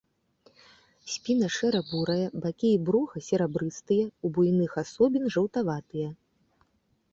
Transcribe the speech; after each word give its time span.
Спіна 1.15 1.49
шэра-бурая, 1.57 2.27
бакі 2.45 2.71
і 2.79 2.81
бруха 2.89 3.23
серабрыстыя, 3.27 4.09
у 4.25 4.35
буйных 4.37 4.71
асобін 4.87 5.23
жаўтаватыя. 5.39 6.09